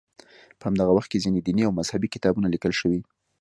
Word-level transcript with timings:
په 0.59 0.63
همدغه 0.69 0.91
وخت 0.93 1.09
کې 1.11 1.23
ځینې 1.23 1.39
دیني 1.45 1.63
او 1.65 1.77
مذهبي 1.79 2.07
کتابونه 2.15 2.47
لیکل 2.49 2.71
شوي. 2.79 3.01